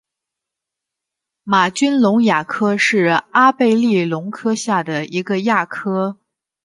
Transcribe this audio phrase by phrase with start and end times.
[1.43, 3.03] 玛君龙亚科是
[3.33, 6.17] 阿贝力龙科下的一个亚科。